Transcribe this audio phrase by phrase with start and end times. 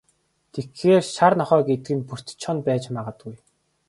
[0.53, 3.35] Тэгэхээр, шар нохой гэдэг нь Бөртэ Чоно байж магадгүй.